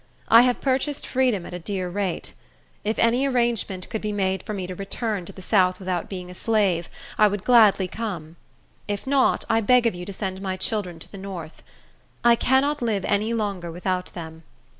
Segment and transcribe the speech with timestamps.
[0.29, 2.33] I have purchased freedom at a dear rate.
[2.83, 6.31] If any arrangement could be made for me to return to the south without being
[6.31, 6.89] a slave,
[7.19, 8.35] I would gladly come.
[8.87, 11.61] If not, I beg of you to send my children to the north.
[12.23, 14.41] I cannot live any longer without them.